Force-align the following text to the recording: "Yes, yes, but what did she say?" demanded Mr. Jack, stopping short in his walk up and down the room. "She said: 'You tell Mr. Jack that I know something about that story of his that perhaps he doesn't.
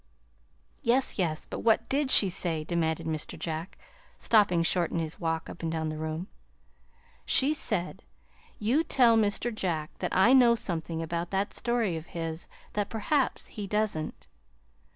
"Yes, 0.81 1.19
yes, 1.19 1.45
but 1.45 1.59
what 1.59 1.87
did 1.87 2.09
she 2.09 2.27
say?" 2.27 2.63
demanded 2.63 3.05
Mr. 3.05 3.37
Jack, 3.37 3.77
stopping 4.17 4.63
short 4.63 4.89
in 4.89 4.97
his 4.97 5.19
walk 5.19 5.47
up 5.47 5.61
and 5.61 5.71
down 5.71 5.89
the 5.89 5.97
room. 5.99 6.27
"She 7.23 7.53
said: 7.53 8.01
'You 8.57 8.83
tell 8.83 9.15
Mr. 9.15 9.53
Jack 9.53 9.95
that 9.99 10.15
I 10.15 10.33
know 10.33 10.55
something 10.55 11.03
about 11.03 11.29
that 11.29 11.53
story 11.53 11.97
of 11.97 12.07
his 12.17 12.47
that 12.73 12.89
perhaps 12.89 13.45
he 13.45 13.67
doesn't. 13.67 14.27